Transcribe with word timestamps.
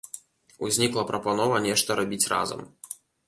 Узнікла 0.67 1.03
прапанова 1.11 1.61
нешта 1.67 1.99
рабіць 2.01 2.23
разам. 2.35 2.65